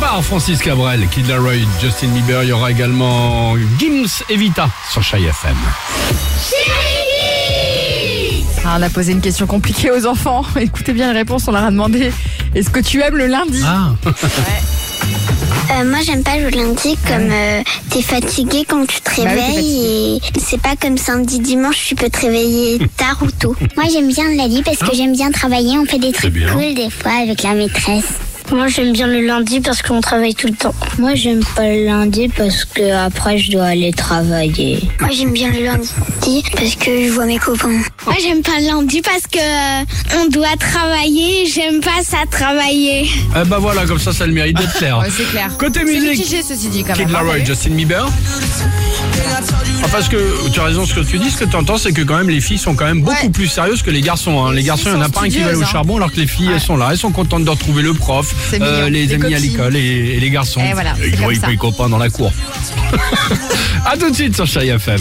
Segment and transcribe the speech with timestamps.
[0.00, 2.42] part, Francis Cabrel, Kid Laroi, Justin Bieber.
[2.44, 5.56] Il y aura également Gims et Vita sur Chai FM.
[8.64, 10.42] Ah, on a posé une question compliquée aux enfants.
[10.60, 12.12] Écoutez bien les réponses, on leur a demandé
[12.54, 13.62] est-ce que tu aimes le lundi?
[13.64, 13.90] Ah,
[15.68, 19.28] Euh, moi, j'aime pas le lundi comme euh, t'es fatigué quand tu te Bah oui,
[19.28, 23.54] réveilles et c'est pas comme samedi, dimanche, tu peux te réveiller tard ou tôt.
[23.76, 25.76] Moi, j'aime bien le lundi parce que j'aime bien travailler.
[25.78, 28.04] On fait des trucs cool des fois avec la maîtresse.
[28.52, 30.74] Moi, j'aime bien le lundi parce qu'on travaille tout le temps.
[30.98, 34.88] Moi, j'aime pas le lundi parce que après je dois aller travailler.
[35.00, 37.68] Moi, j'aime bien le lundi parce que je vois mes copains.
[38.06, 39.84] Moi, j'aime pas le lundi parce que euh,
[40.22, 41.46] on doit travailler.
[41.46, 43.08] J'aime pas ça travailler.
[43.40, 44.98] eh ben voilà, comme ça, ça a le mérite d'être clair.
[44.98, 45.50] Ouais, c'est clair.
[45.58, 47.16] Côté C'est musique, mitigé, ceci dit quand Kid même.
[47.16, 48.06] hein, Laroi, Justin Bieber.
[49.98, 51.92] Enfin, ce que tu as raison, ce que tu dis, ce que tu entends, c'est
[51.92, 53.30] que quand même les filles sont quand même beaucoup Ouais.
[53.30, 54.44] plus sérieuses que les garçons.
[54.44, 54.50] hein.
[54.50, 55.66] Les, Les garçons, il n'y en a pas un qui va aller au hein.
[55.72, 56.54] charbon, alors que les filles, Ouais.
[56.56, 59.38] elles sont là, elles sont contentes de retrouver le prof, mignon, les les amis à
[59.38, 59.80] l'école et,
[60.16, 60.60] et les garçons.
[60.60, 62.30] Et voilà, ils voient comme les copains dans la cour.
[63.86, 65.00] à tout de suite sur Chai FM.